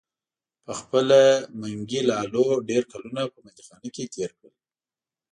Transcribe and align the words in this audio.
پخپله 0.65 1.21
منګي 1.59 2.01
لالو 2.09 2.45
ډیر 2.69 2.83
کلونه 2.91 3.21
په 3.31 3.37
بندیخانه 3.43 3.89
کې 3.95 4.03
تیر 4.13 4.31
کړل. 4.37 4.55